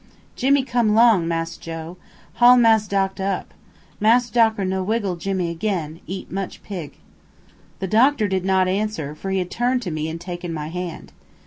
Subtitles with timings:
[0.35, 1.95] "Jimmy come 'long Mass Joe.
[2.37, 3.53] Haul Mass doctor up.
[3.99, 6.97] Mass doctor no wiggle Jimmy 'gain, eat much pig."
[7.77, 11.11] The doctor did not answer, for he had turned to me and taken my hand.